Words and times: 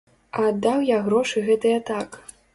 А 0.37 0.45
аддаў 0.51 0.81
я 0.87 0.97
грошы 1.11 1.45
гэтыя 1.51 1.85
так. 1.93 2.21